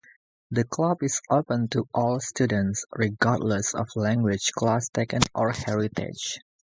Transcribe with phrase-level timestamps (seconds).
[0.49, 6.39] The club is open to all students, regardless of language class taken or heritage.